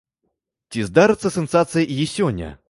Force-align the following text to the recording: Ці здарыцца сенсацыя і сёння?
Ці 0.71 0.85
здарыцца 0.87 1.33
сенсацыя 1.37 1.85
і 2.01 2.09
сёння? 2.17 2.51